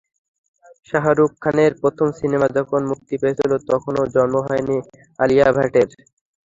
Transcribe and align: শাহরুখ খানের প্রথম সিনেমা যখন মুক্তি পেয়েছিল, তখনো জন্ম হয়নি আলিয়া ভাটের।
শাহরুখ 0.89 1.31
খানের 1.43 1.71
প্রথম 1.81 2.07
সিনেমা 2.19 2.47
যখন 2.57 2.81
মুক্তি 2.91 3.15
পেয়েছিল, 3.21 3.51
তখনো 3.69 4.01
জন্ম 4.15 4.35
হয়নি 4.47 4.77
আলিয়া 5.19 5.47
ভাটের। 5.55 5.89